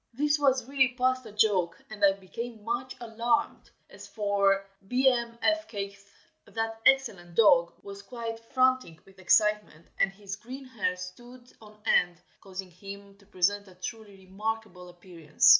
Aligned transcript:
This 0.15 0.39
was 0.39 0.65
really 0.67 0.95
past 0.97 1.27
a 1.27 1.31
joke, 1.31 1.77
and 1.91 2.03
I 2.03 2.13
became 2.13 2.63
much 2.63 2.95
alarmed. 2.99 3.69
As 3.87 4.07
for 4.07 4.65
Bmfkgth, 4.87 6.09
that 6.45 6.81
excellent 6.87 7.35
dog 7.35 7.73
was 7.83 8.01
quite 8.01 8.39
frantic 8.39 9.05
with 9.05 9.19
excitement, 9.19 9.91
and 9.99 10.11
his 10.11 10.37
green 10.37 10.65
hair 10.65 10.95
stood 10.95 11.53
on 11.61 11.79
end, 11.85 12.19
causing 12.39 12.71
him 12.71 13.15
to 13.19 13.27
present 13.27 13.67
a 13.67 13.75
truly 13.75 14.25
remarkable 14.25 14.89
appearance. 14.89 15.47